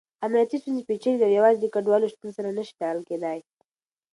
امنیتي 0.25 0.57
ستونزې 0.61 0.83
پېچلې 0.89 1.17
دي 1.19 1.25
او 1.27 1.35
يوازې 1.39 1.59
د 1.61 1.67
کډوالو 1.73 2.11
شتون 2.13 2.29
سره 2.37 2.49
نه 2.57 2.63
شي 2.67 2.73
تړل 2.79 3.01
کېدای. 3.09 3.39